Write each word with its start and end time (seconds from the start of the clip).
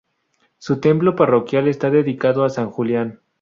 Su 0.57 0.79
templo 0.79 1.15
parroquial 1.15 1.67
está 1.67 1.91
dedicado 1.91 2.43
a 2.43 2.49
San 2.49 2.71
Julián. 2.71 3.21